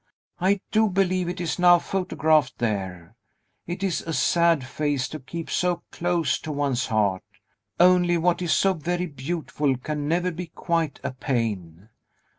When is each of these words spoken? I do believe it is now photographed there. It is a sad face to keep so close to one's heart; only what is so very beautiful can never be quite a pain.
I 0.39 0.61
do 0.71 0.89
believe 0.89 1.29
it 1.29 1.39
is 1.39 1.59
now 1.59 1.77
photographed 1.77 2.57
there. 2.57 3.15
It 3.67 3.83
is 3.83 4.01
a 4.01 4.13
sad 4.13 4.63
face 4.65 5.07
to 5.09 5.19
keep 5.19 5.47
so 5.51 5.83
close 5.91 6.39
to 6.39 6.51
one's 6.51 6.87
heart; 6.87 7.21
only 7.79 8.17
what 8.17 8.41
is 8.41 8.51
so 8.51 8.73
very 8.73 9.05
beautiful 9.05 9.77
can 9.77 10.07
never 10.07 10.31
be 10.31 10.47
quite 10.47 10.99
a 11.03 11.11
pain. 11.11 11.89